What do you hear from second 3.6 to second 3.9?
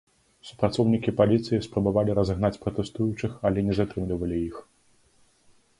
не